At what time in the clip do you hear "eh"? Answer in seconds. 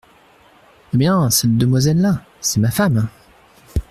0.91-0.97